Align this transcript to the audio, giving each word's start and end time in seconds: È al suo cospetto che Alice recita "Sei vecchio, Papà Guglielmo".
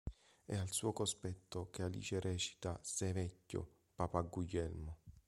È 0.45 0.55
al 0.57 0.71
suo 0.71 0.93
cospetto 0.93 1.69
che 1.69 1.83
Alice 1.83 2.19
recita 2.19 2.79
"Sei 2.81 3.11
vecchio, 3.13 3.81
Papà 3.93 4.21
Guglielmo". 4.21 4.97